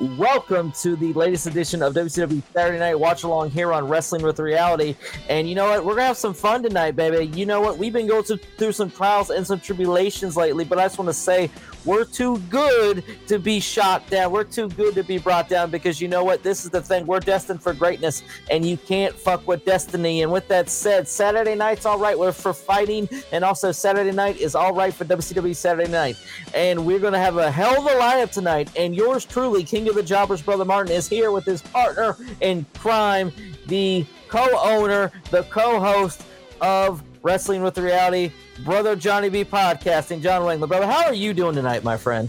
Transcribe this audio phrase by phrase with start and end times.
[0.00, 4.38] Welcome to the latest edition of WCW Saturday Night Watch Along here on Wrestling with
[4.38, 4.94] Reality.
[5.28, 5.84] And you know what?
[5.84, 7.26] We're going to have some fun tonight, baby.
[7.36, 7.78] You know what?
[7.78, 11.14] We've been going through some trials and some tribulations lately, but I just want to
[11.14, 11.50] say
[11.88, 14.30] we're too good to be shot down.
[14.30, 16.42] We're too good to be brought down because you know what?
[16.42, 17.06] This is the thing.
[17.06, 20.22] We're destined for greatness, and you can't fuck with destiny.
[20.22, 24.36] And with that said, Saturday night's all right We're for fighting, and also Saturday night
[24.36, 26.18] is all right for WCW Saturday night.
[26.52, 28.70] And we're to have a hell of a lineup tonight.
[28.76, 32.66] And yours truly, King of the Jobbers, Brother Martin, is here with his partner in
[32.76, 33.32] crime,
[33.66, 36.22] the co owner, the co host
[36.60, 38.32] of Wrestling with Reality,
[38.64, 40.68] Brother Johnny B Podcasting, John Wengler.
[40.68, 42.28] Brother, how are you doing tonight, my friend?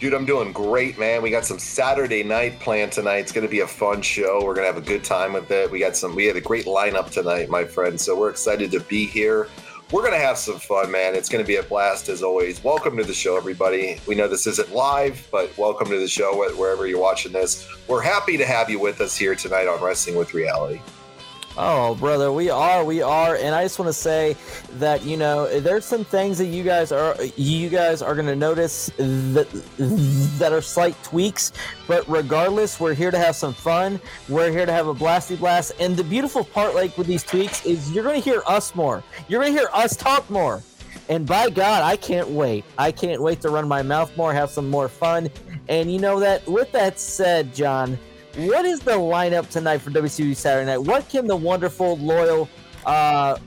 [0.00, 1.22] Dude, I'm doing great, man.
[1.22, 3.18] We got some Saturday night planned tonight.
[3.18, 4.44] It's going to be a fun show.
[4.44, 5.70] We're going to have a good time with it.
[5.70, 8.00] We got some, we had a great lineup tonight, my friend.
[8.00, 9.48] So we're excited to be here
[9.94, 11.14] we're going to have some fun, man.
[11.14, 12.64] It's going to be a blast as always.
[12.64, 14.00] Welcome to the show, everybody.
[14.08, 17.68] We know this isn't live, but welcome to the show wherever you're watching this.
[17.86, 20.80] We're happy to have you with us here tonight on Wrestling with Reality.
[21.56, 24.36] Oh, brother, we are, we are, and I just want to say
[24.78, 28.34] that you know there's some things that you guys are, you guys are going to
[28.34, 29.46] notice that
[30.38, 31.52] that are slight tweaks,
[31.86, 34.00] but regardless, we're here to have some fun.
[34.28, 37.64] We're here to have a blasty blast, and the beautiful part, like with these tweaks,
[37.64, 39.04] is you're going to hear us more.
[39.28, 40.60] You're going to hear us talk more,
[41.08, 42.64] and by God, I can't wait.
[42.78, 45.30] I can't wait to run my mouth more, have some more fun,
[45.68, 46.44] and you know that.
[46.48, 47.96] With that said, John
[48.36, 50.78] what is the lineup tonight for WCW Saturday Night?
[50.78, 52.48] What can the wonderful, loyal,
[52.84, 53.38] uh,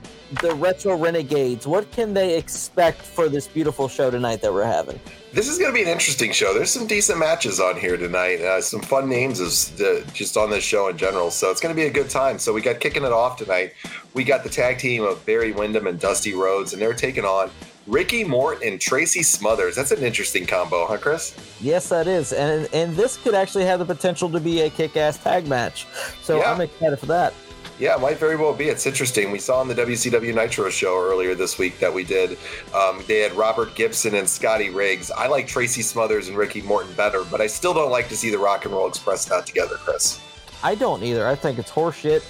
[0.42, 5.00] the retro renegades, what can they expect for this beautiful show tonight that we're having?
[5.34, 6.54] This is going to be an interesting show.
[6.54, 8.42] There's some decent matches on here tonight.
[8.42, 11.32] Uh, some fun names is the, just on this show in general.
[11.32, 12.40] So it's going to be a good time.
[12.40, 13.74] So we got kicking it off tonight.
[14.14, 17.52] We got the tag team of Barry Windham and Dusty Rhodes, and they're taking on
[17.88, 19.76] Ricky Morton and Tracy Smothers.
[19.76, 21.36] That's an interesting combo, huh, Chris?
[21.61, 25.23] Yes, that is, and and this could actually have the potential to be a kick-ass
[25.23, 25.88] tag match.
[26.22, 26.52] So yeah.
[26.52, 27.34] I'm excited for that.
[27.80, 28.66] Yeah, it might very well be.
[28.66, 29.32] It's interesting.
[29.32, 32.38] We saw on the WCW Nitro show earlier this week that we did.
[32.73, 35.11] Um, they had Robert Gibson and Scotty Riggs.
[35.11, 38.32] I like Tracy Smothers and Ricky Morton better, but I still don't like to see
[38.32, 40.20] the Rock and Roll Express not together, Chris.
[40.64, 41.28] I don't either.
[41.28, 42.23] I think it's horseshit.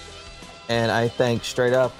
[0.69, 1.93] And I think straight up,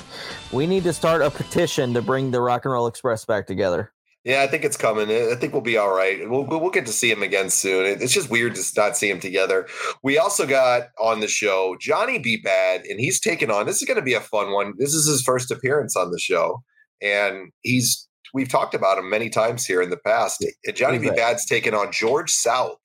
[0.52, 3.92] we need to start a petition to bring the Rock and Roll Express back together.
[4.28, 5.10] Yeah, I think it's coming.
[5.10, 6.30] I think we'll be all right.
[6.30, 7.86] We'll we'll get to see him again soon.
[7.86, 9.68] It's just weird to not see him together.
[10.04, 12.42] We also got on the show Johnny B.
[12.46, 13.66] Badd, and he's taken on.
[13.66, 14.74] This is going to be a fun one.
[14.78, 16.62] This is his first appearance on the show,
[17.02, 20.46] and he's we've talked about him many times here in the past.
[20.74, 21.08] Johnny B.
[21.08, 22.82] Badd's taken on George South.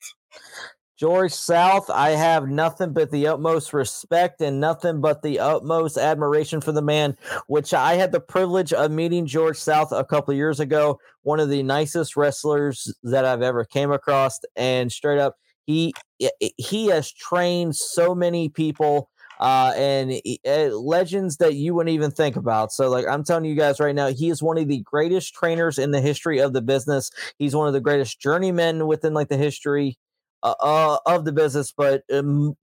[1.03, 6.61] George South, I have nothing but the utmost respect and nothing but the utmost admiration
[6.61, 10.61] for the man, which I had the privilege of meeting George South a couple years
[10.61, 11.01] ago.
[11.23, 15.93] One of the nicest wrestlers that I've ever came across, and straight up, he
[16.39, 19.09] he has trained so many people
[19.41, 20.13] uh, and
[20.47, 22.71] uh, legends that you wouldn't even think about.
[22.71, 25.77] So, like I'm telling you guys right now, he is one of the greatest trainers
[25.77, 27.11] in the history of the business.
[27.37, 29.97] He's one of the greatest journeymen within like the history
[30.43, 32.55] uh, uh, of the business, but um,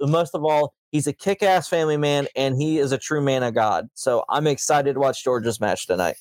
[0.00, 3.54] most of all, he's a kick-ass family man, and he is a true man of
[3.54, 3.88] God.
[3.94, 6.16] So I'm excited to watch George's match tonight.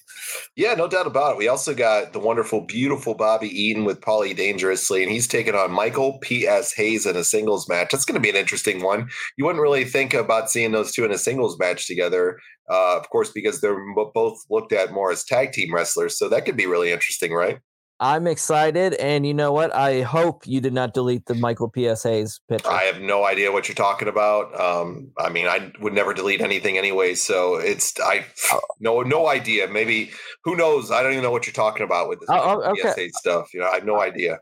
[0.56, 1.38] Yeah, no doubt about it.
[1.38, 5.72] We also got the wonderful, beautiful Bobby Eaton with Paulie Dangerously, and he's taking on
[5.72, 6.74] Michael P.S.
[6.74, 7.90] Hayes in a singles match.
[7.92, 9.10] That's going to be an interesting one.
[9.38, 12.40] You wouldn't really think about seeing those two in a singles match together,
[12.70, 13.80] uh, of course, because they're
[14.14, 16.18] both looked at more as tag team wrestlers.
[16.18, 17.60] So that could be really interesting, right?
[18.00, 19.74] I'm excited, and you know what?
[19.74, 22.04] I hope you did not delete the Michael P.S.
[22.04, 22.70] Hayes' picture.
[22.70, 24.60] I have no idea what you're talking about.
[24.60, 28.60] Um, I mean, I would never delete anything anyway, so it's I oh.
[28.80, 29.68] no no idea.
[29.68, 30.12] Maybe
[30.44, 30.92] who knows?
[30.92, 33.10] I don't even know what you're talking about with this oh, oh okay.
[33.10, 33.54] PSA stuff.
[33.54, 34.40] You know, I have no idea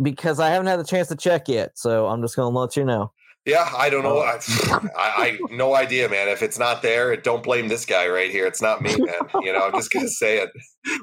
[0.00, 1.72] because I haven't had the chance to check yet.
[1.76, 3.12] So I'm just going to let you know.
[3.44, 4.20] Yeah, I don't know.
[4.20, 4.38] I,
[4.70, 6.28] I, I, no idea, man.
[6.28, 8.46] If it's not there, don't blame this guy right here.
[8.46, 9.20] It's not me, man.
[9.42, 10.50] You know, I'm just gonna say it.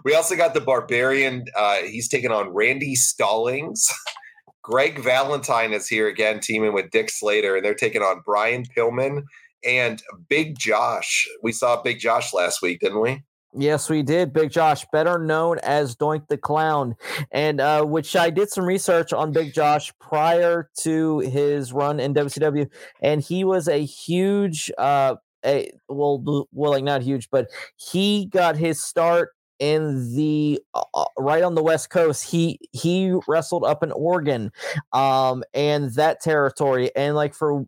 [0.06, 1.44] We also got the Barbarian.
[1.56, 3.92] Uh, he's taking on Randy Stallings.
[4.63, 9.24] Greg Valentine is here again, teaming with Dick Slater, and they're taking on Brian Pillman
[9.66, 11.28] and Big Josh.
[11.44, 13.24] We saw Big Josh last week, didn't we?
[13.54, 14.31] Yes, we did.
[14.31, 16.96] Big Josh, better known as Doink the Clown,
[17.31, 22.13] and uh, which I did some research on Big Josh prior to his run in
[22.13, 22.69] WCW,
[23.01, 28.56] and he was a huge, uh, a well, well, like not huge, but he got
[28.56, 33.84] his start in the uh, uh, right on the west coast he he wrestled up
[33.84, 34.52] in oregon
[34.94, 37.66] um and that territory and like for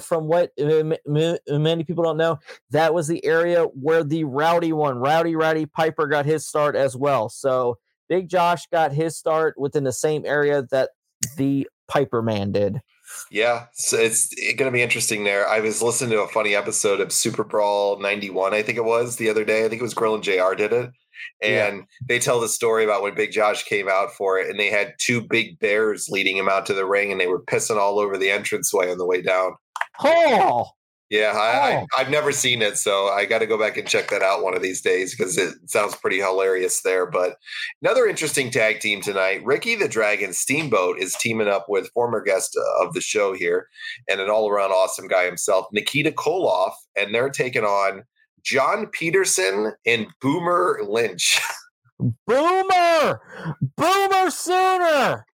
[0.00, 2.38] from what many people don't know
[2.70, 6.96] that was the area where the rowdy one rowdy rowdy piper got his start as
[6.96, 7.78] well so
[8.08, 10.90] big josh got his start within the same area that
[11.36, 12.80] the Piper Man did.
[13.30, 15.48] Yeah, so it's going to be interesting there.
[15.48, 19.16] I was listening to a funny episode of Super Brawl 91, I think it was
[19.16, 19.64] the other day.
[19.64, 20.90] I think it was Grilling JR did it.
[21.42, 21.84] And yeah.
[22.08, 24.94] they tell the story about when Big Josh came out for it and they had
[24.98, 28.16] two big bears leading him out to the ring and they were pissing all over
[28.16, 29.52] the entranceway on the way down.
[30.02, 30.66] Oh,
[31.12, 31.86] yeah, I, oh.
[31.94, 34.42] I, have never seen it, so I got to go back and check that out
[34.42, 37.04] one of these days because it sounds pretty hilarious there.
[37.04, 37.36] But
[37.82, 42.58] another interesting tag team tonight Ricky the Dragon Steamboat is teaming up with former guest
[42.58, 43.68] uh, of the show here
[44.08, 48.04] and an all around awesome guy himself, Nikita Koloff, and they're taking on
[48.42, 51.38] John Peterson and Boomer Lynch.
[52.26, 53.20] Boomer!
[53.76, 55.26] Boomer sooner!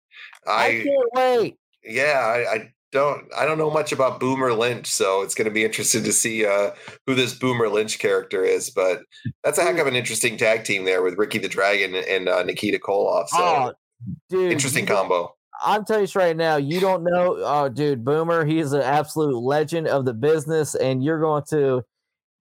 [0.47, 1.57] I, I can't wait.
[1.83, 5.53] Yeah, I, I don't I don't know much about Boomer Lynch, so it's going to
[5.53, 6.71] be interesting to see uh,
[7.05, 8.69] who this Boomer Lynch character is.
[8.69, 9.01] But
[9.43, 12.43] that's a heck of an interesting tag team there with Ricky the Dragon and uh,
[12.43, 13.27] Nikita Koloff.
[13.27, 13.73] So oh,
[14.29, 15.33] dude, interesting combo.
[15.63, 18.45] I'm telling you right now, you don't know, oh, dude, Boomer.
[18.45, 21.83] He's an absolute legend of the business, and you're going to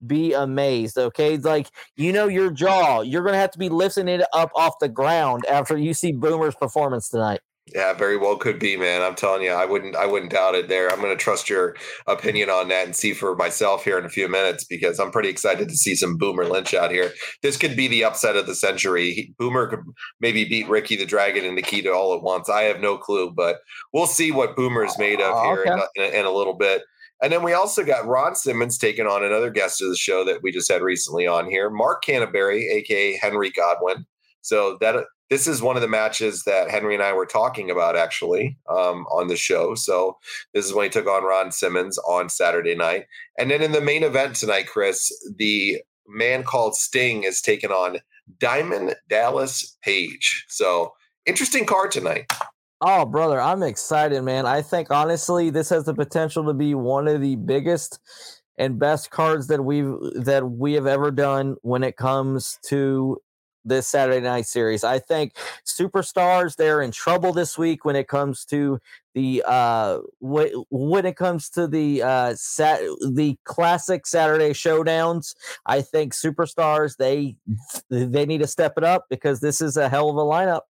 [0.07, 0.99] be amazed.
[0.99, 4.51] Okay, like you know your jaw, you're going to have to be lifting it up
[4.55, 7.41] off the ground after you see Boomer's performance tonight.
[7.75, 9.03] Yeah, very well could be, man.
[9.03, 10.69] I'm telling you, I wouldn't, I wouldn't doubt it.
[10.69, 11.75] There, I'm going to trust your
[12.07, 15.31] opinion on that and see for myself here in a few minutes because I'm pretty
[15.31, 17.13] excited to see some Boomer Lynch out here.
[17.43, 19.35] This could be the upset of the century.
[19.37, 19.81] Boomer could
[20.21, 22.49] maybe beat Ricky the Dragon and Nikita all at once.
[22.49, 23.57] I have no clue, but
[23.93, 25.83] we'll see what Boomer's made of here okay.
[25.97, 26.83] in, in, in a little bit.
[27.21, 30.43] And then we also got Ron Simmons taking on another guest of the show that
[30.43, 34.05] we just had recently on here, Mark Canterbury, aka Henry Godwinn.
[34.43, 37.97] So that this is one of the matches that Henry and I were talking about
[37.97, 39.75] actually um, on the show.
[39.75, 40.19] So
[40.55, 43.07] this is when he took on Ron Simmons on Saturday night.
[43.39, 47.99] And then in the main event tonight, Chris, the man called Sting is taking on
[48.39, 50.45] Diamond Dallas Page.
[50.49, 50.93] So
[51.25, 52.31] interesting card tonight.
[52.81, 54.47] Oh, brother, I'm excited, man.
[54.47, 57.99] I think honestly, this has the potential to be one of the biggest
[58.59, 63.19] and best cards that we've that we have ever done when it comes to
[63.67, 64.85] this Saturday night series.
[64.85, 65.37] I think
[65.67, 68.79] superstars they're in trouble this week when it comes to
[69.15, 72.81] the uh when it comes to the uh sat
[73.13, 75.35] the classic Saturday showdowns.
[75.67, 77.37] I think superstars they
[77.91, 80.63] they need to step it up because this is a hell of a lineup.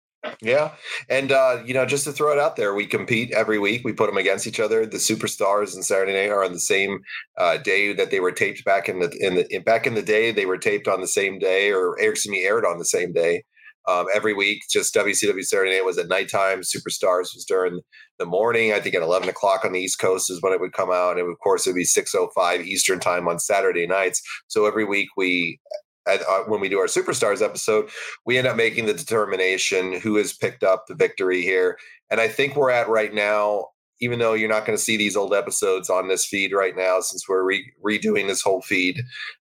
[0.40, 0.72] Yeah,
[1.08, 3.82] and uh, you know, just to throw it out there, we compete every week.
[3.84, 4.86] We put them against each other.
[4.86, 7.00] The superstars and Saturday Night are on the same
[7.38, 10.02] uh, day that they were taped back in the in the in, back in the
[10.02, 10.32] day.
[10.32, 13.44] They were taped on the same day, or excuse me, aired on the same day.
[13.86, 16.60] Um, every week, just WCW Saturday Night was at nighttime.
[16.62, 17.80] Superstars was during
[18.18, 18.72] the morning.
[18.72, 21.18] I think at eleven o'clock on the East Coast is when it would come out,
[21.18, 24.22] and of course it would be six oh five Eastern time on Saturday nights.
[24.48, 25.58] So every week we
[26.06, 27.88] at, uh, when we do our superstars episode,
[28.26, 31.78] we end up making the determination who has picked up the victory here.
[32.10, 33.68] And I think we're at right now,
[34.00, 37.00] even though you're not going to see these old episodes on this feed right now,
[37.00, 39.00] since we're re- redoing this whole feed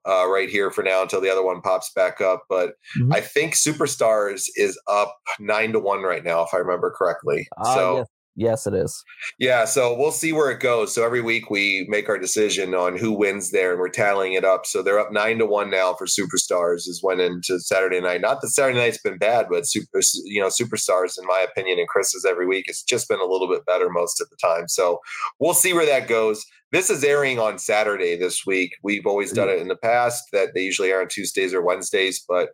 [0.08, 2.44] uh, right here for now until the other one pops back up.
[2.50, 3.14] But mm-hmm.
[3.14, 7.48] I think superstars is up nine to one right now, if I remember correctly.
[7.58, 7.98] Uh, so.
[7.98, 8.08] Yes.
[8.40, 9.04] Yes, it is.
[9.38, 10.96] Yeah, so we'll see where it goes.
[10.96, 14.46] So every week we make our decision on who wins there, and we're tallying it
[14.46, 14.66] up.
[14.66, 16.88] So they're up nine to one now for superstars.
[16.88, 18.22] Is went into Saturday night.
[18.22, 21.88] Not that Saturday night's been bad, but super, you know, superstars, in my opinion, and
[21.90, 24.70] Chris's every week, it's just been a little bit better most of the time.
[24.70, 25.02] So
[25.42, 26.46] we'll see where that goes.
[26.72, 28.72] This is airing on Saturday this week.
[28.82, 32.24] We've always done it in the past that they usually air on Tuesdays or Wednesdays,
[32.26, 32.52] but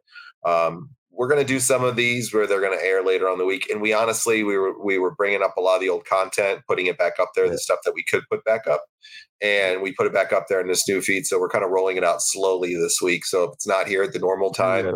[0.48, 3.38] um, we're going to do some of these where they're going to air later on
[3.38, 3.70] the week.
[3.70, 6.62] And we honestly, we were we were bringing up a lot of the old content,
[6.68, 8.86] putting it back up there, the stuff that we could put back up,
[9.42, 11.26] and we put it back up there in this new feed.
[11.26, 13.26] So we're kind of rolling it out slowly this week.
[13.26, 14.94] So if it's not here at the normal time,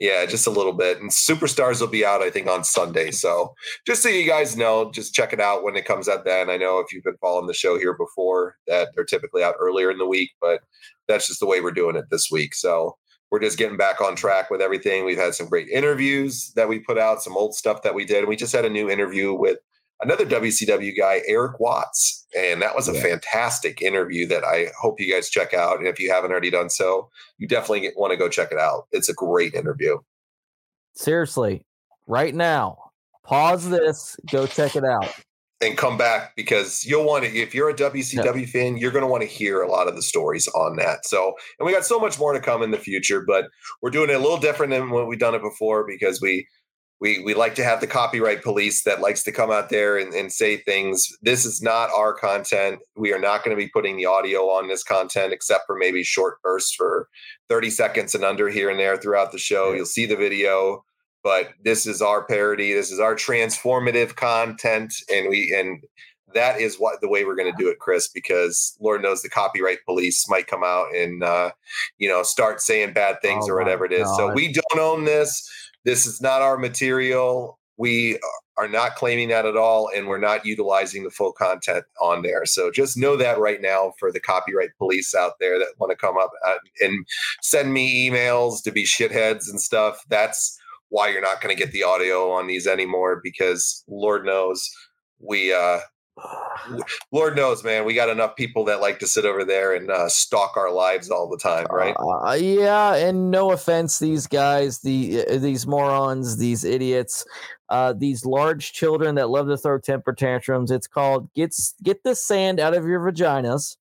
[0.00, 1.00] yeah, just a little bit.
[1.00, 3.10] And Superstars will be out, I think, on Sunday.
[3.10, 3.54] So
[3.86, 6.24] just so you guys know, just check it out when it comes out.
[6.24, 9.54] Then I know if you've been following the show here before, that they're typically out
[9.58, 10.60] earlier in the week, but
[11.08, 12.54] that's just the way we're doing it this week.
[12.54, 12.96] So
[13.32, 15.06] we're just getting back on track with everything.
[15.06, 18.28] We've had some great interviews that we put out, some old stuff that we did.
[18.28, 19.56] We just had a new interview with
[20.02, 22.26] another WCW guy, Eric Watts.
[22.36, 23.00] And that was a yeah.
[23.00, 25.78] fantastic interview that I hope you guys check out.
[25.78, 27.08] And if you haven't already done so,
[27.38, 28.86] you definitely want to go check it out.
[28.92, 29.96] It's a great interview.
[30.94, 31.64] Seriously,
[32.06, 32.76] right now,
[33.24, 35.08] pause this, go check it out
[35.62, 38.46] and come back because you'll want to if you're a WCW yeah.
[38.46, 41.06] fan, you're going to want to hear a lot of the stories on that.
[41.06, 43.46] So, and we got so much more to come in the future, but
[43.80, 46.46] we're doing it a little different than what we've done it before because we
[47.00, 50.12] we we like to have the copyright police that likes to come out there and,
[50.12, 51.08] and say things.
[51.22, 52.80] This is not our content.
[52.96, 56.02] We are not going to be putting the audio on this content except for maybe
[56.02, 57.08] short bursts for
[57.48, 59.72] 30 seconds and under here and there throughout the show.
[59.72, 60.84] You'll see the video
[61.22, 62.72] but this is our parody.
[62.72, 65.82] This is our transformative content, and we and
[66.34, 68.08] that is what the way we're going to do it, Chris.
[68.08, 71.50] Because Lord knows the copyright police might come out and uh,
[71.98, 74.08] you know start saying bad things Oh or whatever it is.
[74.16, 75.48] So we don't own this.
[75.84, 77.58] This is not our material.
[77.76, 78.18] We
[78.58, 82.44] are not claiming that at all, and we're not utilizing the full content on there.
[82.44, 85.96] So just know that right now for the copyright police out there that want to
[85.96, 87.06] come up uh, and
[87.40, 90.04] send me emails to be shitheads and stuff.
[90.08, 90.58] That's
[90.92, 94.70] why you're not going to get the audio on these anymore because Lord knows
[95.18, 95.78] we uh
[97.12, 100.10] Lord knows, man, we got enough people that like to sit over there and uh,
[100.10, 101.96] stalk our lives all the time, right?
[101.98, 107.24] Uh, yeah, and no offense, these guys, the uh, these morons, these idiots,
[107.70, 110.70] uh, these large children that love to throw temper tantrums.
[110.70, 113.76] It's called get get the sand out of your vaginas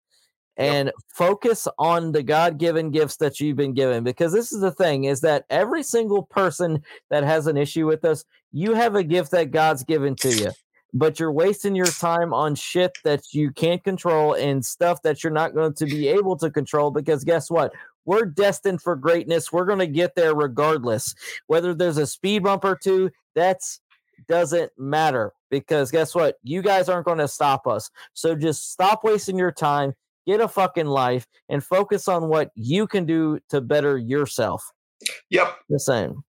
[0.58, 0.74] Yep.
[0.74, 5.04] and focus on the god-given gifts that you've been given because this is the thing
[5.04, 9.30] is that every single person that has an issue with us you have a gift
[9.30, 10.50] that god's given to you
[10.94, 15.32] but you're wasting your time on shit that you can't control and stuff that you're
[15.32, 17.72] not going to be able to control because guess what?
[18.04, 19.52] We're destined for greatness.
[19.52, 21.14] We're going to get there regardless.
[21.46, 23.80] Whether there's a speed bump or two that's
[24.26, 26.36] doesn't matter because guess what?
[26.42, 27.90] You guys aren't going to stop us.
[28.14, 29.94] So just stop wasting your time
[30.28, 34.62] get a fucking life and focus on what you can do to better yourself
[35.30, 36.22] Yep, the same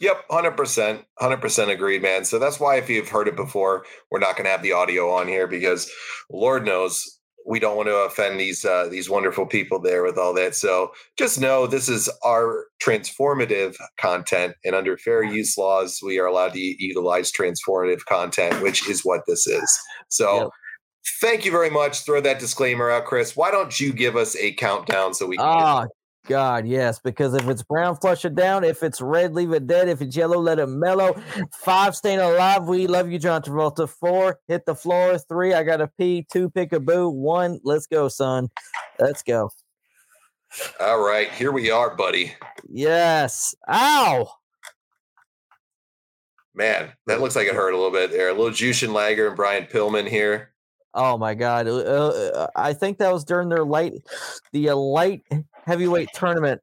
[0.00, 2.24] Yep, hundred percent, hundred percent agreed, man.
[2.24, 5.10] So that's why if you've heard it before, we're not going to have the audio
[5.10, 5.90] on here because
[6.30, 10.32] Lord knows we don't want to offend these uh, these wonderful people there with all
[10.34, 10.54] that.
[10.54, 16.26] So just know this is our transformative content, and under fair use laws, we are
[16.26, 19.78] allowed to utilize transformative content, which is what this is.
[20.08, 20.36] So.
[20.36, 20.48] Yep.
[21.20, 22.04] Thank you very much.
[22.04, 23.36] Throw that disclaimer out, Chris.
[23.36, 25.46] Why don't you give us a countdown so we can?
[25.46, 25.86] Ah,
[26.26, 26.98] God, yes.
[26.98, 28.64] Because if it's brown, flush it down.
[28.64, 29.88] If it's red, leave it dead.
[29.88, 31.20] If it's yellow, let it mellow.
[31.52, 32.64] Five, staying alive.
[32.64, 33.88] We love you, John Travolta.
[33.88, 35.18] Four, hit the floor.
[35.18, 36.26] Three, I got to pee.
[36.30, 37.08] Two, pick a boo.
[37.08, 38.48] One, let's go, son.
[38.98, 39.50] Let's go.
[40.80, 42.34] All right, here we are, buddy.
[42.68, 43.54] Yes.
[43.68, 44.30] Ow.
[46.54, 48.28] Man, that looks like it hurt a little bit there.
[48.28, 50.52] A little Jushin Liger and Brian Pillman here.
[50.94, 51.68] Oh my God.
[51.68, 53.94] Uh, uh, I think that was during their light,
[54.52, 55.22] the uh, light
[55.64, 56.60] heavyweight tournament.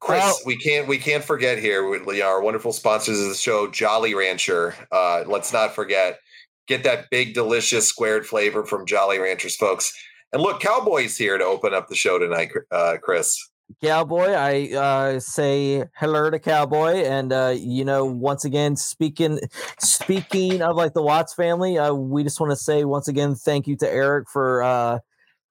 [0.00, 4.14] Chris, we can't we can't forget here know, our wonderful sponsors of the show, Jolly
[4.14, 4.74] Rancher.
[4.90, 6.18] Uh, let's not forget,
[6.66, 9.92] get that big, delicious squared flavor from Jolly Ranchers, folks.
[10.32, 13.36] And look, Cowboys here to open up the show tonight, uh, Chris.
[13.82, 19.40] Cowboy, I uh, say hello to Cowboy, and uh, you know, once again, speaking
[19.78, 23.66] speaking of like the Watts family, uh, we just want to say once again, thank
[23.66, 24.98] you to Eric for uh,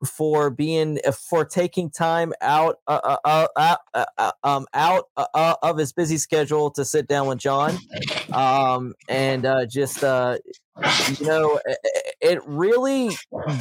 [0.05, 0.99] for being
[1.29, 5.77] for taking time out uh, uh, uh, uh, uh, uh, um, out uh, uh, of
[5.77, 7.77] his busy schedule to sit down with John,
[8.33, 10.38] um, and uh, just uh,
[11.19, 13.11] you know, it, it really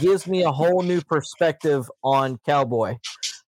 [0.01, 2.97] gives me a whole new perspective on Cowboy.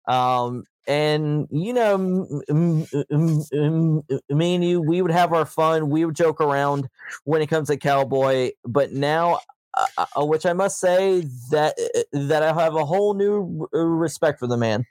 [0.08, 5.90] Um, and you know, m- m- m- me and you, we would have our fun.
[5.90, 6.88] We would joke around
[7.26, 9.40] when it comes to Cowboy, but now,
[9.74, 14.40] uh, uh, which I must say that uh, that I have a whole new respect
[14.40, 14.86] for the man.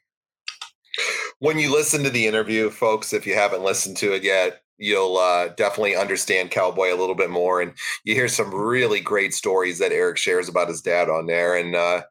[1.38, 5.18] When you listen to the interview, folks, if you haven't listened to it yet, you'll
[5.18, 7.60] uh, definitely understand Cowboy a little bit more.
[7.60, 7.72] And
[8.04, 11.54] you hear some really great stories that Eric shares about his dad on there.
[11.56, 12.02] And uh,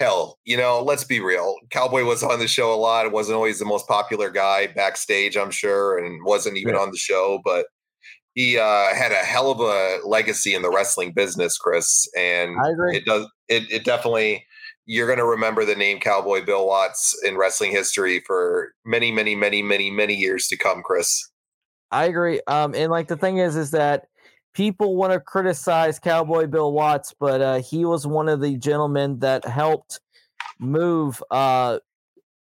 [0.00, 1.54] hell, you know, let's be real.
[1.70, 3.06] Cowboy was on the show a lot.
[3.06, 6.80] It wasn't always the most popular guy backstage, I'm sure, and wasn't even Yeah.
[6.80, 7.66] on the show, but
[8.34, 12.08] he uh, had a hell of a legacy in the wrestling business, Chris.
[12.16, 12.96] And I agree.
[12.96, 14.44] it does it, it definitely
[14.86, 19.36] you're going to remember the name Cowboy Bill Watts in wrestling history for many, many,
[19.36, 21.28] many, many, many years to come, Chris.
[21.92, 22.40] I agree.
[22.46, 24.06] Um, and like the thing is, is that
[24.54, 29.18] people want to criticize Cowboy Bill Watts, but uh, he was one of the gentlemen
[29.20, 30.00] that helped
[30.58, 31.78] move uh,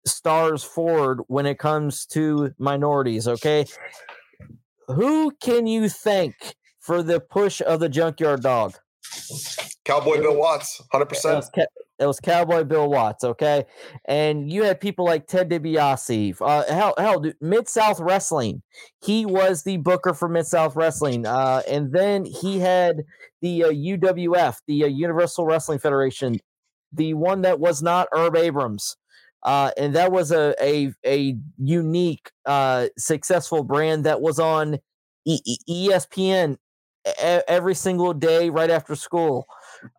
[0.06, 3.28] stars forward when it comes to minorities.
[3.28, 3.66] Okay,
[4.88, 8.78] who can you thank for the push of the Junkyard Dog?
[9.86, 11.46] Cowboy Bill Watts, hundred percent.
[12.00, 13.66] That was Cowboy Bill Watts, okay?
[14.06, 16.38] And you had people like Ted DiBiase.
[16.42, 18.62] Uh, hell, hell, Mid South Wrestling.
[19.04, 21.26] He was the booker for Mid South Wrestling.
[21.26, 23.04] Uh, and then he had
[23.42, 26.40] the uh, UWF, the uh, Universal Wrestling Federation,
[26.94, 28.96] the one that was not Herb Abrams.
[29.44, 34.78] Uh, and that was a a, a unique, uh, successful brand that was on
[35.26, 36.58] e- ESPN
[37.48, 39.48] every single day right after school.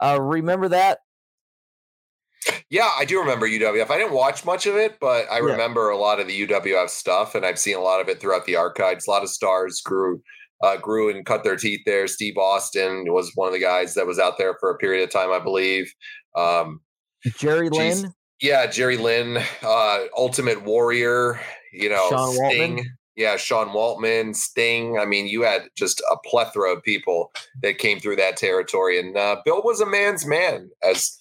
[0.02, 0.98] Uh, remember that?
[2.70, 3.90] Yeah, I do remember UWF.
[3.90, 5.44] I didn't watch much of it, but I Yeah.
[5.52, 8.46] remember a lot of the UWF stuff, and I've seen a lot of it throughout
[8.46, 9.06] the archives.
[9.06, 10.22] A lot of stars grew
[10.60, 12.08] uh, grew and cut their teeth there.
[12.08, 15.10] Steve Austin was one of the guys that was out there for a period of
[15.10, 15.92] time, I believe.
[16.34, 16.80] Um,
[17.36, 18.12] Jerry geez, Lynn.
[18.40, 21.40] Yeah, Jerry Lynn, uh, Ultimate Warrior.
[21.72, 22.76] You know, Sean Sting.
[22.78, 22.84] Waltman.
[23.14, 24.98] Yeah, Sean Waltman, Sting.
[24.98, 27.30] I mean, you had just a plethora of people
[27.62, 31.17] that came through that territory, and uh, Bill was a man's man, as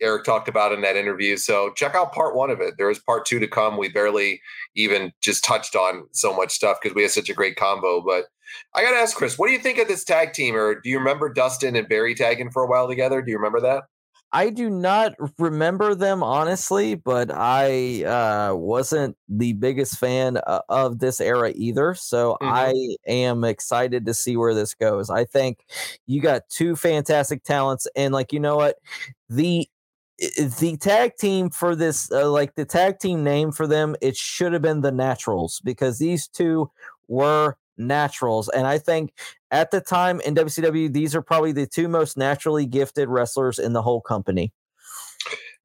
[0.00, 1.36] Eric talked about in that interview.
[1.36, 2.74] So check out part one of it.
[2.78, 3.76] There is part two to come.
[3.76, 4.40] We barely
[4.74, 8.00] even just touched on so much stuff because we had such a great combo.
[8.00, 8.26] But
[8.74, 10.56] I got to ask Chris, what do you think of this tag team?
[10.56, 13.22] Or do you remember Dustin and Barry tagging for a while together?
[13.22, 13.84] Do you remember that?
[14.32, 21.00] I do not remember them honestly, but I uh, wasn't the biggest fan uh, of
[21.00, 21.94] this era either.
[21.94, 22.52] So mm-hmm.
[22.52, 25.10] I am excited to see where this goes.
[25.10, 25.66] I think
[26.06, 28.76] you got two fantastic talents, and like you know what,
[29.28, 29.68] the
[30.20, 34.52] the tag team for this, uh, like the tag team name for them, it should
[34.52, 36.70] have been the Naturals because these two
[37.08, 38.48] were naturals.
[38.50, 39.12] And I think
[39.50, 43.72] at the time in WCW, these are probably the two most naturally gifted wrestlers in
[43.72, 44.52] the whole company.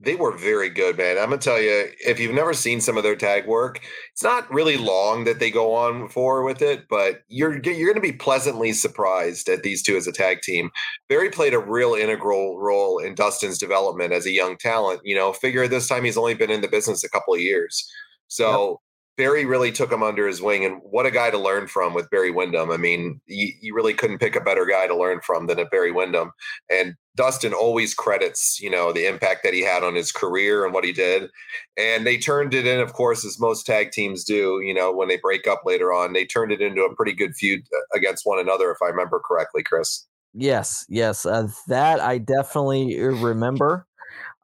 [0.02, 1.18] They were very good, man.
[1.18, 3.80] I'm gonna tell you, if you've never seen some of their tag work,
[4.12, 8.02] it's not really long that they go on for with it, but you're you're gonna
[8.02, 10.70] be pleasantly surprised at these two as a tag team.
[11.08, 15.00] Barry played a real integral role in Dustin's development as a young talent.
[15.06, 17.90] You know, figure this time he's only been in the business a couple of years.
[18.28, 18.82] So
[19.18, 22.10] Barry really took him under his wing, and what a guy to learn from with
[22.10, 22.70] Barry Windham.
[22.70, 25.66] I mean, you, you, really couldn't pick a better guy to learn from than a
[25.66, 26.32] Barry Windham.
[26.70, 30.74] And Dustin always credits, you know, the impact that he had on his career and
[30.74, 31.30] what he did.
[31.78, 34.62] And they turned it in, of course, as most tag teams do.
[34.62, 37.36] You know, when they break up later on, they turned it into a pretty good
[37.36, 40.06] feud uh, against one another, if I remember correctly, Chris.
[40.34, 43.88] Yes, yes, uh, that I definitely uh, remember.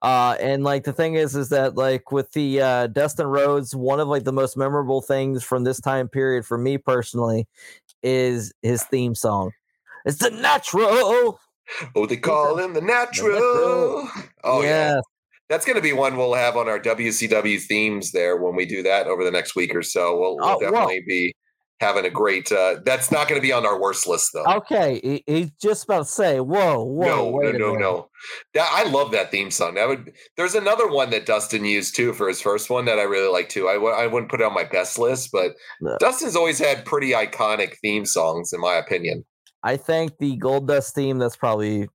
[0.02, 4.00] Uh, and like the thing is, is that like with the uh, Dustin Rhodes, one
[4.00, 7.48] of like the most memorable things from this time period for me personally
[8.02, 9.52] is his theme song.
[10.06, 11.40] It's the natural.
[11.96, 13.30] Oh, they call him the natural.
[13.30, 14.10] The natural.
[14.44, 14.96] Oh yeah.
[14.96, 15.02] yeah.
[15.50, 18.82] That's going to be one we'll have on our WCW themes there when we do
[18.84, 20.18] that over the next week or so.
[20.18, 21.34] We'll, we'll oh, definitely be
[21.82, 22.50] having a great.
[22.52, 24.46] Uh, that's not going to be on our worst list though.
[24.46, 28.10] Okay, he's just about to say, "Whoa, whoa, no, no, no, no."
[28.54, 29.76] That, I love that theme song.
[29.76, 30.14] That would.
[30.38, 33.50] There's another one that Dustin used too for his first one that I really like
[33.50, 33.68] too.
[33.68, 35.98] I w- I wouldn't put it on my best list, but no.
[36.00, 39.26] Dustin's always had pretty iconic theme songs, in my opinion.
[39.64, 41.88] I think the Goldust theme that's probably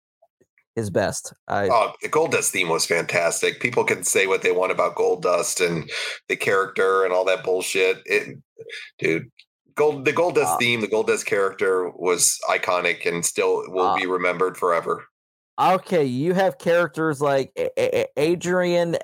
[0.77, 1.33] his best.
[1.49, 3.61] I, oh, the Goldust theme was fantastic.
[3.61, 5.91] People can say what they want about Goldust and
[6.29, 8.03] the character and all that bullshit.
[8.05, 8.39] It,
[8.99, 9.31] dude,
[9.75, 14.07] Gold the Goldust uh, theme, the Goldust character was iconic and still will uh, be
[14.07, 15.05] remembered forever.
[15.59, 17.51] Okay, you have characters like
[18.19, 18.97] Adrian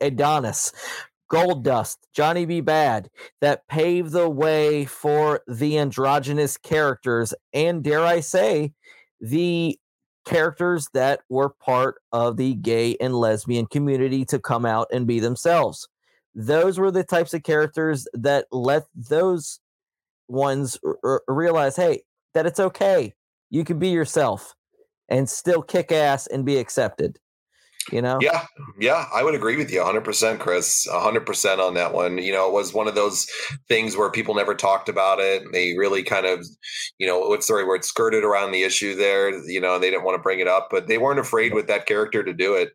[0.00, 0.72] Adonis,
[1.30, 2.60] Goldust, Johnny B.
[2.60, 3.06] Badd
[3.40, 8.72] that paved the way for the androgynous characters, and dare I say,
[9.20, 9.78] the
[10.24, 15.20] characters that were part of the gay and lesbian community to come out and be
[15.20, 15.88] themselves.
[16.34, 19.60] Those were the types of characters that let those
[20.28, 22.02] ones r- realize hey
[22.34, 23.12] that it's okay.
[23.50, 24.54] You can be yourself
[25.08, 27.18] and still kick ass and be accepted
[27.90, 28.44] you know yeah
[28.78, 32.52] yeah i would agree with you 100% chris 100% on that one you know it
[32.52, 33.26] was one of those
[33.68, 36.46] things where people never talked about it they really kind of
[36.98, 40.04] you know what's the right word skirted around the issue there you know they didn't
[40.04, 42.70] want to bring it up but they weren't afraid with that character to do it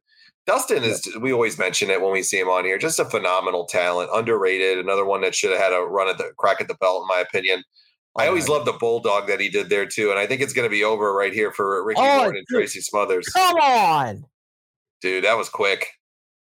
[0.45, 3.65] Dustin is, we always mention it when we see him on here, just a phenomenal
[3.65, 4.77] talent, underrated.
[4.77, 7.07] Another one that should have had a run at the crack at the belt, in
[7.07, 7.63] my opinion.
[8.17, 10.65] I always love the bulldog that he did there too, and I think it's going
[10.65, 13.27] to be over right here for Ricky oh, Morton and Tracy Smothers.
[13.27, 14.23] Come on,
[15.01, 15.87] dude, that was quick.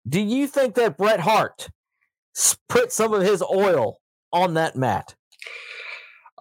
[0.08, 1.70] Do you think that Bret Hart
[2.68, 4.00] put some of his oil
[4.32, 5.16] on that mat?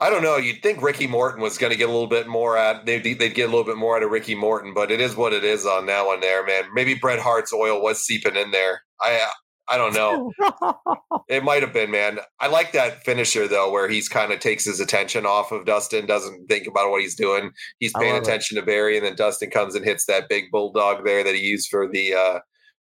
[0.01, 0.37] I don't know.
[0.37, 3.35] You'd think Ricky Morton was going to get a little bit more at they'd, they'd
[3.35, 5.67] get a little bit more out of Ricky Morton, but it is what it is
[5.67, 6.65] on that one there, man.
[6.73, 8.83] Maybe Bret Hart's oil was seeping in there.
[9.01, 9.21] I
[9.69, 10.33] I don't know.
[11.29, 12.21] it might have been, man.
[12.41, 16.07] I like that finisher though, where he's kind of takes his attention off of Dustin,
[16.07, 17.51] doesn't think about what he's doing.
[17.79, 18.61] He's paying attention it.
[18.63, 21.69] to Barry, and then Dustin comes and hits that big bulldog there that he used
[21.69, 22.39] for the uh,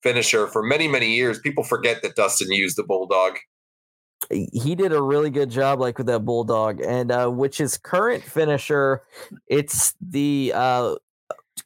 [0.02, 1.38] finisher for many many years.
[1.38, 3.38] People forget that Dustin used the bulldog
[4.30, 8.22] he did a really good job like with that bulldog and uh which is current
[8.22, 9.02] finisher
[9.46, 10.94] it's the uh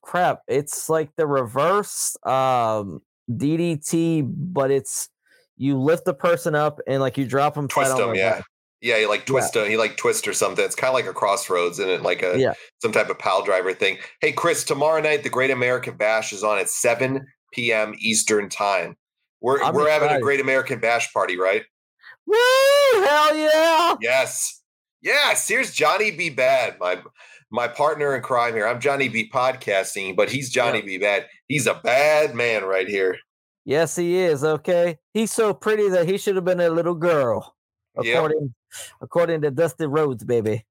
[0.02, 3.00] crap it's like the reverse um
[3.30, 5.08] ddt but it's
[5.56, 8.40] you lift the person up and like you drop them twist them yeah
[8.80, 9.66] yeah you like twist yeah.
[9.66, 12.38] he like twist or something it's kind of like a crossroads and it like a
[12.38, 12.52] yeah.
[12.80, 16.58] some type of piledriver thing hey chris tomorrow night the great american bash is on
[16.58, 18.96] at 7 p.m eastern time
[19.40, 20.02] we're I'm we're excited.
[20.02, 21.62] having a great american bash party right
[22.26, 22.36] Woo!
[22.94, 23.94] Hell yeah!
[24.00, 24.62] Yes.
[25.00, 26.30] Yes, here's Johnny B.
[26.34, 27.00] Badd, my
[27.50, 28.66] my partner in crime here.
[28.66, 29.30] I'm Johnny B.
[29.32, 30.84] Podcasting, but he's Johnny yeah.
[30.84, 30.98] B.
[30.98, 31.26] Bad.
[31.48, 33.16] He's a bad man right here.
[33.64, 34.44] Yes, he is.
[34.44, 37.56] Okay, he's so pretty that he should have been a little girl,
[37.96, 38.80] according yep.
[39.00, 40.64] according to Dusty Rhodes, baby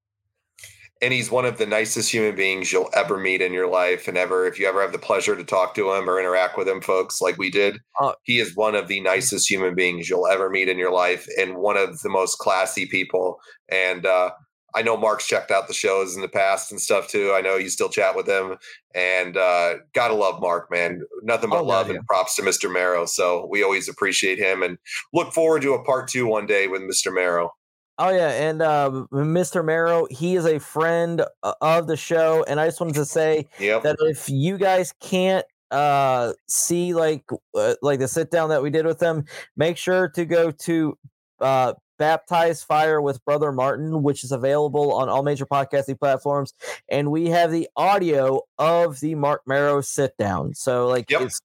[1.01, 4.17] and he's one of the nicest human beings you'll ever meet in your life and
[4.17, 6.81] ever if you ever have the pleasure to talk to him or interact with him
[6.81, 10.49] folks like we did uh, he is one of the nicest human beings you'll ever
[10.49, 14.31] meet in your life and one of the most classy people and uh,
[14.75, 17.33] i know mark's checked out the shows in the past and stuff too.
[17.35, 18.57] I know you still chat with him.
[18.93, 21.01] And uh, gotta love mark man.
[21.23, 23.05] Nothing but oh, love and props to mr Mero.
[23.05, 24.77] So we always appreciate him and
[25.13, 27.51] look forward to a part two one day with mr Mero.
[27.97, 29.63] Oh yeah, and uh, Mr.
[29.63, 33.47] Mero, he is a friend uh, of the show, and I just wanted to say
[33.57, 33.83] yep.
[33.83, 38.69] that if you guys can't uh, see like uh, like the sit down that we
[38.69, 39.23] did with them,
[39.55, 40.97] make sure to go to
[41.39, 46.53] uh, Baptize Fire with Brother Martin, which is available on all major podcasting platforms,
[46.89, 50.53] and we have the audio of the Mark Mero sit down.
[50.53, 51.21] So like yep.
[51.21, 51.41] it's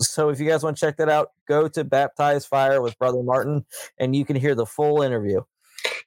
[0.00, 3.22] so if you guys want to check that out, go to Baptize Fire with Brother
[3.22, 3.64] Martin,
[3.98, 5.42] and you can hear the full interview.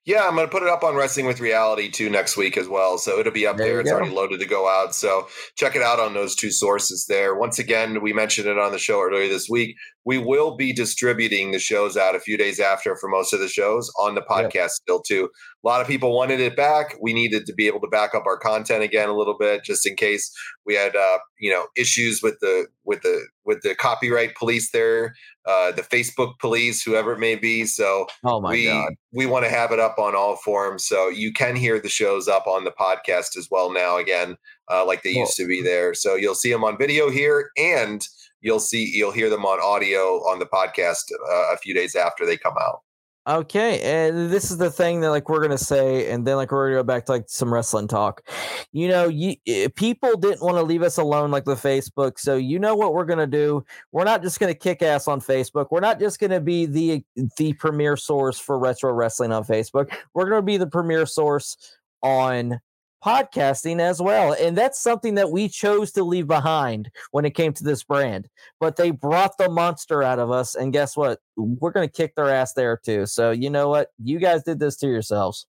[0.06, 2.68] Yeah, I'm going to put it up on Wrestling with Reality too next week as
[2.68, 2.98] well.
[2.98, 3.68] So it'll be up there.
[3.68, 3.80] there.
[3.82, 3.98] It's go.
[3.98, 4.96] already loaded to go out.
[4.96, 7.36] So check it out on those two sources there.
[7.36, 9.76] Once again, we mentioned it on the show earlier this week.
[10.06, 13.48] We will be distributing the shows out a few days after for most of the
[13.48, 14.70] shows on the podcast yep.
[14.72, 15.30] still too.
[15.64, 16.96] A lot of people wanted it back.
[17.02, 19.86] We needed to be able to back up our content again a little bit, just
[19.86, 20.32] in case
[20.66, 25.14] we had uh, you know issues with the with the with the copyright police there,
[25.46, 27.66] uh, the Facebook police, whoever it may be.
[27.66, 30.86] So oh my we, god, we want to have it up on all forms.
[30.86, 34.38] so you can hear the shows up on the podcast as well now again,
[34.70, 35.22] uh, like they cool.
[35.22, 35.94] used to be there.
[35.94, 38.06] So you'll see them on video here and
[38.42, 42.26] you'll see you'll hear them on audio on the podcast uh, a few days after
[42.26, 42.82] they come out.
[43.28, 46.70] Okay, and this is the thing that like we're gonna say, and then like we're
[46.70, 48.24] gonna go back to like some wrestling talk.
[48.72, 52.38] You know, you eh, people didn't want to leave us alone like the Facebook, so
[52.38, 53.64] you know what we're gonna do.
[53.92, 55.68] We're not just gonna kick ass on Facebook.
[55.70, 57.04] We're not just gonna be the
[57.38, 59.94] the premier source for retro wrestling on Facebook.
[60.14, 61.58] We're gonna be the premier source
[62.02, 62.60] on
[63.04, 64.36] podcasting as well.
[64.40, 68.30] And that's something that we chose to leave behind when it came to this brand.
[68.60, 70.56] But they brought the monster out of us.
[70.56, 71.20] And guess what?
[71.36, 73.06] We're going to kick their ass there too.
[73.06, 73.92] So, you know what?
[74.04, 75.46] You guys did this to yourselves.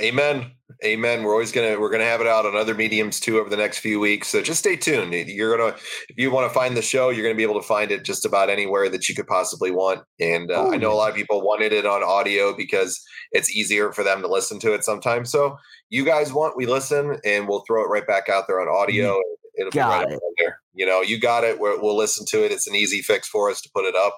[0.00, 0.52] Amen.
[0.84, 1.24] Amen.
[1.24, 3.78] We're always gonna we're gonna have it out on other mediums too over the next
[3.78, 4.28] few weeks.
[4.28, 5.12] So just stay tuned.
[5.12, 5.74] You're gonna
[6.08, 8.24] if you want to find the show, you're gonna be able to find it just
[8.24, 10.02] about anywhere that you could possibly want.
[10.20, 13.00] And uh, I know a lot of people wanted it on audio because
[13.32, 15.32] it's easier for them to listen to it sometimes.
[15.32, 15.56] So
[15.90, 19.18] you guys want, we listen, and we'll throw it right back out there on audio.
[19.58, 20.20] It'll got be right it.
[20.38, 20.60] there.
[20.74, 21.58] You know, you got it.
[21.58, 22.52] we will listen to it.
[22.52, 24.16] It's an easy fix for us to put it up.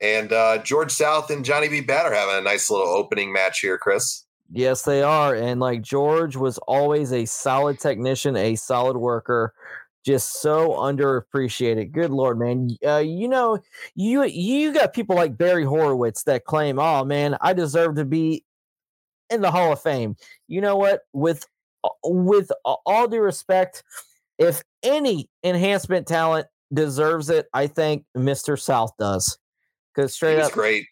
[0.00, 1.82] And uh, George South and Johnny B.
[1.82, 4.24] Badd are having a nice little opening match here, Chris.
[4.50, 5.34] Yes, they are.
[5.34, 9.52] And like George was always a solid technician, a solid worker,
[10.04, 11.92] just so underappreciated.
[11.92, 12.70] Good lord, man.
[12.86, 13.58] Uh, you know,
[13.94, 18.44] you you got people like Barry Horowitz that claim, "Oh man, I deserve to be
[19.28, 21.02] in the Hall of Fame." You know what?
[21.12, 21.44] With
[21.84, 23.82] uh, with all due respect,
[24.38, 28.58] if any enhancement talent deserves it, I think Mr.
[28.58, 29.38] South does.
[29.94, 30.86] Because straight up, great.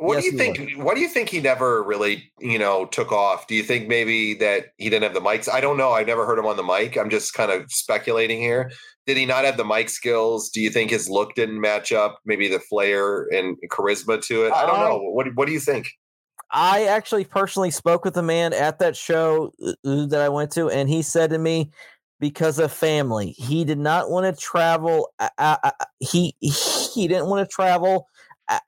[0.00, 0.58] What yes, do you think?
[0.58, 0.84] Was.
[0.84, 3.46] What do you think he never really, you know, took off?
[3.46, 5.46] Do you think maybe that he didn't have the mics?
[5.46, 5.90] I don't know.
[5.90, 6.96] I've never heard him on the mic.
[6.96, 8.70] I'm just kind of speculating here.
[9.06, 10.48] Did he not have the mic skills?
[10.48, 12.18] Do you think his look didn't match up?
[12.24, 14.54] Maybe the flair and charisma to it.
[14.54, 15.00] I don't know.
[15.02, 15.90] What What do you think?
[16.50, 20.50] I actually personally spoke with the man at that show uh, uh, that I went
[20.52, 21.70] to, and he said to me,
[22.20, 25.12] because of family, he did not want to travel.
[25.18, 28.06] Uh, uh, he he didn't want to travel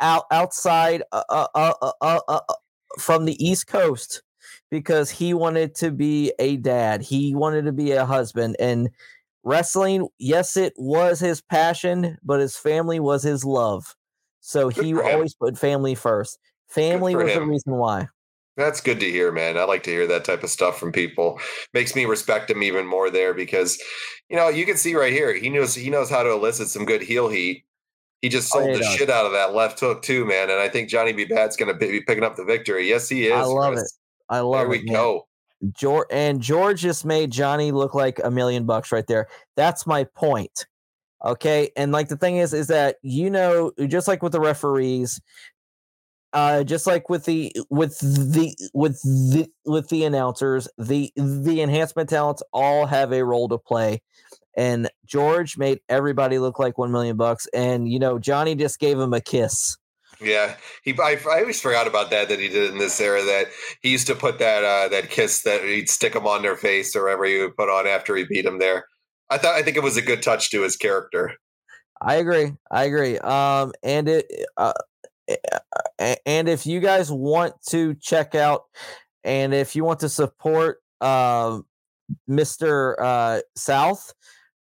[0.01, 2.55] out outside uh uh, uh, uh, uh, uh,
[2.99, 4.23] from the East Coast
[4.71, 7.03] because he wanted to be a dad.
[7.03, 8.57] He wanted to be a husband.
[8.59, 8.91] And
[9.45, 13.95] wrestling, yes, it was his passion, but his family was his love.
[14.41, 16.39] So he always put family first.
[16.69, 17.43] Family was him.
[17.43, 18.09] the reason why.
[18.57, 19.57] That's good to hear, man.
[19.57, 21.39] I like to hear that type of stuff from people.
[21.73, 23.81] Makes me respect him even more there because,
[24.29, 26.85] you know, you can see right here he knows he knows how to elicit some
[26.85, 27.65] good heel heat
[28.23, 30.49] he just oh, sold oh, the shit out of that left hook too, man.
[30.49, 31.25] And I think Johnny B.
[31.25, 32.89] Badd's going to be picking up the victory.
[32.89, 33.33] Yes, he is.
[33.33, 33.83] I love Chris.
[33.83, 34.33] it.
[34.33, 34.87] I love there it.
[34.87, 35.27] There we go.
[35.73, 39.29] George and George just made Johnny look like a million bucks right there.
[39.57, 40.67] That's my point.
[41.25, 45.21] Okay, and like the thing is, is that you know, just like with the referees,
[46.33, 52.09] uh, just like with the with the with the with the announcers, the the enhancement
[52.09, 54.03] talents all have a role to play
[54.57, 57.47] and George made everybody look like one million bucks.
[57.55, 59.77] And you know, Johnny just gave him a kiss.
[60.21, 60.97] Yeah, he.
[61.01, 63.23] I, I always forgot about that that he did in this era.
[63.23, 63.47] That
[63.81, 66.95] he used to put that uh, that kiss that he'd stick them on their face
[66.95, 68.87] or whatever he would put on after he beat him there.
[69.31, 71.35] I thought I think it was a good touch to his character.
[72.01, 72.53] I agree.
[72.71, 73.19] I agree.
[73.19, 74.73] Um, and it, uh,
[75.99, 78.65] and if you guys want to check out,
[79.25, 81.61] and if you want to support uh,
[82.29, 82.95] Mr.
[83.01, 84.13] Uh, South,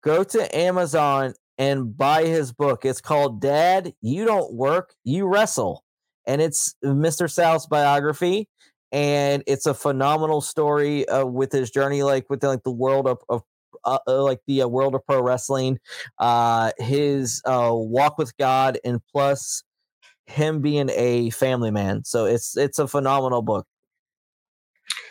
[0.02, 2.84] go to Amazon and buy his book.
[2.84, 5.84] It's called Dad, You Don't Work, You Wrestle.
[6.26, 7.30] And it's Mr.
[7.30, 8.48] South's biography.
[8.90, 13.18] And it's a phenomenal story uh, with his journey, like within like the world of,
[13.28, 13.42] of
[13.84, 15.78] uh, uh, like the uh, world of pro wrestling,
[16.18, 19.64] uh, his uh, walk with God, and plus
[20.26, 22.04] him being a family man.
[22.04, 23.66] So it's it's a phenomenal book.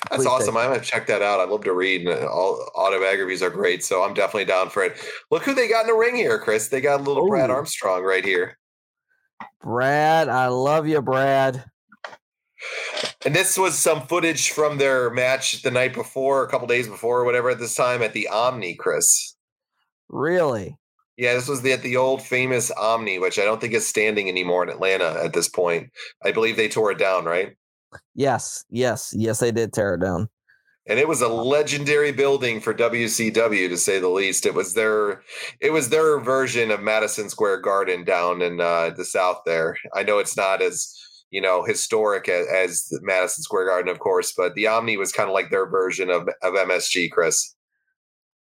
[0.10, 0.58] That's Please awesome.
[0.58, 1.40] I'm gonna check that out.
[1.40, 3.84] I love to read, and uh, all autobiographies are great.
[3.84, 4.98] So I'm definitely down for it.
[5.30, 6.70] Look who they got in the ring here, Chris.
[6.70, 7.30] They got little Ooh.
[7.30, 8.58] Brad Armstrong right here.
[9.62, 11.64] Brad, I love you, Brad.
[13.26, 17.20] And this was some footage from their match the night before, a couple days before,
[17.20, 17.50] or whatever.
[17.50, 19.36] At this time at the Omni, Chris.
[20.10, 20.78] Really?
[21.18, 24.28] Yeah, this was the, at the old famous Omni, which I don't think is standing
[24.28, 25.92] anymore in Atlanta at this point.
[26.24, 27.56] I believe they tore it down, right?
[28.16, 30.30] Yes, yes, yes, they did tear it down.
[30.88, 34.46] And it was a legendary building for WCW to say the least.
[34.46, 35.22] It was their
[35.60, 39.78] it was their version of Madison Square Garden down in uh, the south there.
[39.94, 40.98] I know it's not as
[41.30, 45.30] you know historic as, as Madison Square Garden, of course, but the Omni was kind
[45.30, 47.56] of like their version of of MSG, Chris.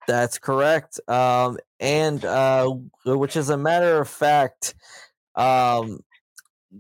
[0.09, 1.01] That's correct.
[1.09, 2.75] Um, and uh,
[3.05, 4.75] which is a matter of fact,
[5.37, 6.01] um,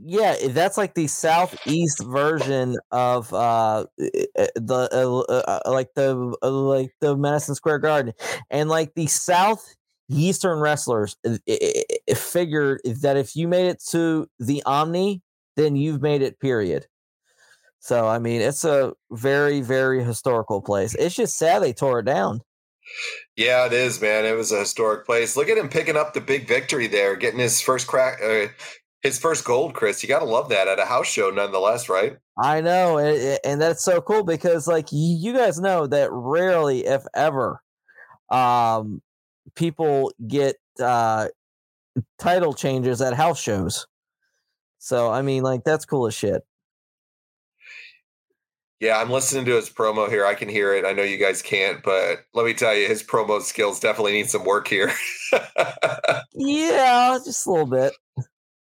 [0.00, 6.50] yeah, that's like the southeast version of uh the uh, uh, uh, like the uh,
[6.50, 8.14] like the Madison Square Garden,
[8.50, 14.26] and like the southeastern wrestlers it, it, it figured that if you made it to
[14.38, 15.20] the Omni,
[15.56, 16.40] then you've made it.
[16.40, 16.86] Period.
[17.80, 20.94] So I mean, it's a very very historical place.
[20.94, 22.40] It's just sad they tore it down.
[23.36, 24.24] Yeah, it is, man.
[24.24, 25.36] It was a historic place.
[25.36, 28.48] Look at him picking up the big victory there, getting his first crack, uh,
[29.02, 30.02] his first gold, Chris.
[30.02, 32.16] You got to love that at a house show, nonetheless, right?
[32.38, 37.60] I know, and that's so cool because, like, you guys know that rarely, if ever,
[38.30, 39.02] um,
[39.54, 41.28] people get uh,
[42.18, 43.86] title changes at house shows.
[44.78, 46.42] So, I mean, like, that's cool as shit.
[48.80, 50.26] Yeah, I'm listening to his promo here.
[50.26, 50.84] I can hear it.
[50.84, 54.28] I know you guys can't, but let me tell you, his promo skills definitely need
[54.28, 54.92] some work here.
[56.34, 57.92] yeah, just a little bit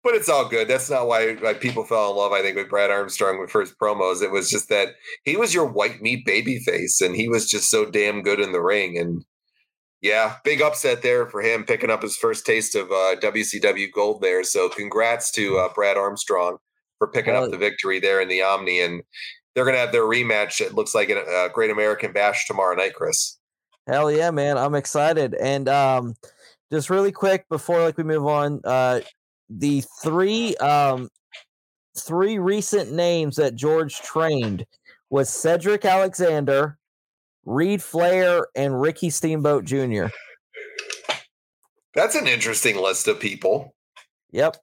[0.03, 0.67] but it's all good.
[0.67, 2.31] That's not why, why people fell in love.
[2.31, 4.89] I think with Brad Armstrong with first promos, it was just that
[5.23, 8.51] he was your white meat baby face, and he was just so damn good in
[8.51, 8.97] the ring.
[8.97, 9.25] And
[10.01, 14.21] yeah, big upset there for him picking up his first taste of uh, WCW gold
[14.21, 14.43] there.
[14.43, 16.57] So congrats to uh, Brad Armstrong
[16.97, 19.03] for picking up the victory there in the Omni, and
[19.53, 20.61] they're gonna have their rematch.
[20.61, 23.37] It looks like a uh, Great American Bash tomorrow night, Chris.
[23.87, 24.57] Hell yeah, man!
[24.57, 25.33] I'm excited.
[25.33, 26.13] And um,
[26.71, 29.01] just really quick before like we move on, uh,
[29.49, 31.09] the three um
[31.97, 34.65] three recent names that George trained
[35.09, 36.77] was Cedric Alexander,
[37.45, 40.05] Reid Flair, and Ricky Steamboat Jr.
[41.95, 43.73] That's an interesting list of people.
[44.31, 44.57] Yep.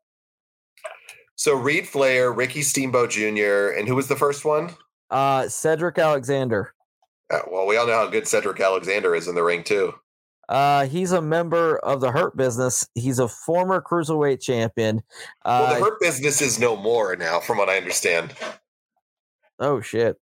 [1.34, 4.70] So Reid Flair, Ricky Steamboat Jr., and who was the first one?
[5.10, 6.72] Uh Cedric Alexander.
[7.28, 9.92] Uh, well, we all know how good Cedric Alexander is in the ring too.
[10.48, 12.88] Uh, he's a member of the Hurt Business.
[12.94, 15.02] He's a former cruiserweight champion.
[15.44, 18.34] Uh, well, the Hurt Business is no more now, from what I understand.
[19.58, 20.16] Oh shit!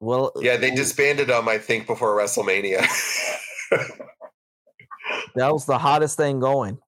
[0.00, 1.48] Well, yeah, they disbanded them.
[1.48, 2.80] I think before WrestleMania.
[5.34, 6.78] that was the hottest thing going.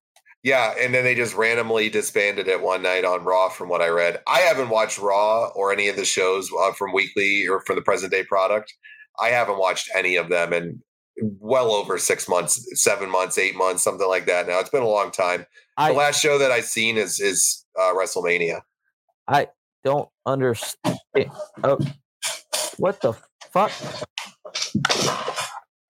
[0.43, 3.49] Yeah, and then they just randomly disbanded it one night on Raw.
[3.49, 6.93] From what I read, I haven't watched Raw or any of the shows uh, from
[6.93, 8.75] Weekly or from the present day product.
[9.21, 10.83] I haven't watched any of them, and
[11.21, 14.47] well over six months, seven months, eight months, something like that.
[14.47, 15.47] Now it's been a long time.
[15.77, 18.61] I, the last show that I've seen is is uh, WrestleMania.
[19.29, 19.49] I
[19.85, 20.99] don't understand.
[21.65, 21.79] Oh,
[22.79, 23.15] what the
[23.53, 23.73] fuck?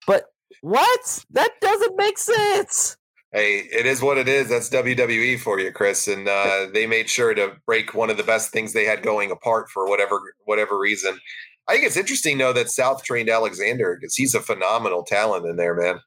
[0.05, 0.25] But
[0.61, 1.25] what?
[1.31, 2.97] That doesn't make sense.
[3.31, 4.49] Hey, it is what it is.
[4.49, 6.07] That's WWE for you, Chris.
[6.07, 9.31] And uh, they made sure to break one of the best things they had going
[9.31, 11.19] apart for whatever whatever reason.
[11.67, 15.55] I think it's interesting though that South trained Alexander because he's a phenomenal talent in
[15.55, 15.99] there, man.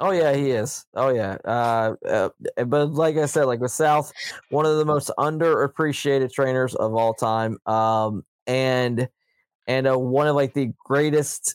[0.00, 0.84] Oh yeah, he is.
[0.94, 1.36] Oh yeah.
[1.44, 2.28] Uh, uh,
[2.64, 4.12] but like I said, like with South,
[4.50, 9.08] one of the most underappreciated trainers of all time, um, and
[9.66, 11.54] and uh, one of like the greatest,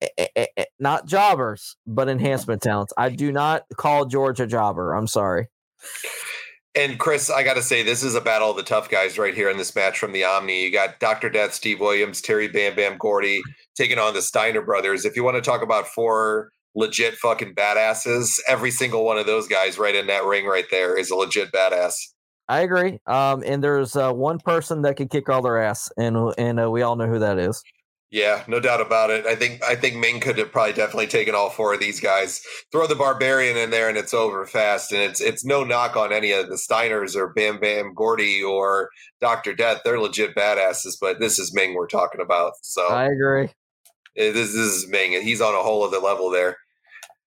[0.00, 2.92] eh, eh, eh, not jobbers, but enhancement talents.
[2.96, 4.94] I do not call George a jobber.
[4.94, 5.48] I'm sorry.
[6.76, 9.34] And Chris, I got to say, this is a battle of the tough guys right
[9.34, 10.64] here in this match from the Omni.
[10.64, 11.28] You got Dr.
[11.28, 13.42] Death, Steve Williams, Terry Bam Bam Gordy
[13.74, 15.04] taking on the Steiner brothers.
[15.04, 19.48] If you want to talk about four legit fucking badasses, every single one of those
[19.48, 21.94] guys right in that ring right there is a legit badass.
[22.48, 23.00] I agree.
[23.06, 26.68] Um, and there's uh, one person that can kick all their ass, and and uh,
[26.68, 27.62] we all know who that is.
[28.10, 29.24] Yeah, no doubt about it.
[29.24, 32.42] I think I think Ming could have probably definitely taken all four of these guys.
[32.72, 34.90] Throw the barbarian in there and it's over fast.
[34.90, 38.90] And it's it's no knock on any of the Steiners or Bam Bam Gordy or
[39.20, 39.82] Doctor Death.
[39.84, 42.54] They're legit badasses, but this is Ming we're talking about.
[42.62, 43.44] So I agree.
[44.16, 46.56] Eh, this, this is Ming, and he's on a whole other level there.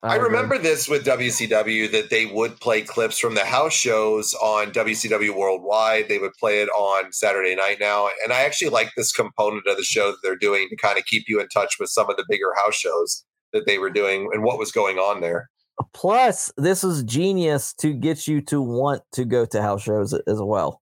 [0.04, 4.72] I, remember this with WCW that they would play clips from the house shows on
[4.72, 6.10] WCW Worldwide.
[6.10, 8.10] They would play it on Saturday night now.
[8.24, 11.06] And I actually like this component of the show that they're doing to kind of
[11.06, 14.30] keep you in touch with some of the bigger house shows that they were doing
[14.34, 15.50] and what was going on there.
[15.94, 20.42] Plus, this is genius to get you to want to go to house shows as
[20.42, 20.82] well.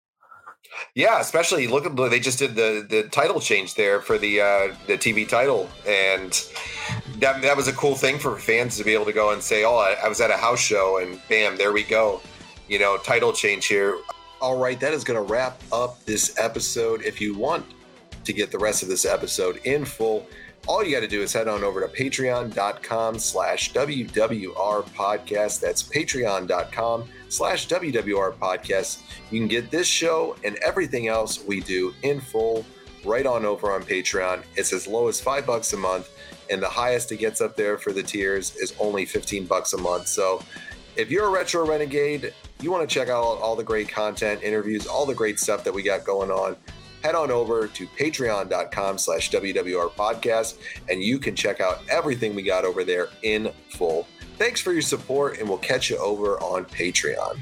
[0.96, 4.76] Yeah, especially look at they just did the the title change there for the uh,
[4.88, 6.48] the TV title, and
[7.22, 9.64] that that was a cool thing for fans to be able to go and say,
[9.64, 12.22] "Oh, I, I was at a house show, and bam, there we go."
[12.68, 13.98] You know, title change here.
[14.42, 17.04] All right, that is going to wrap up this episode.
[17.04, 17.66] If you want
[18.24, 20.26] to get the rest of this episode in full,
[20.68, 25.60] all you got to do is head on over to patreon.com slash WWR podcast.
[25.60, 29.02] That's patreon.com slash WWR podcast.
[29.32, 32.66] You can get this show and everything else we do in full
[33.04, 34.44] right on over on Patreon.
[34.56, 36.10] It's as low as five bucks a month,
[36.52, 39.78] and the highest it gets up there for the tiers is only 15 bucks a
[39.78, 40.08] month.
[40.08, 40.44] So
[40.96, 44.86] if you're a retro renegade, you want to check out all the great content, interviews,
[44.86, 46.56] all the great stuff that we got going on,
[47.04, 50.60] head on over to patreon.com slash WWR podcast,
[50.90, 54.08] and you can check out everything we got over there in full.
[54.38, 57.40] Thanks for your support, and we'll catch you over on Patreon.